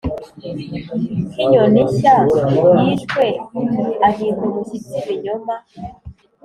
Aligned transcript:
nkinyoni 1.33 1.81
nshya 1.89 2.15
yishwe 2.83 3.25
ahinda 4.07 4.41
umushyitsi 4.49 4.93
ibinyoma. 5.01 5.55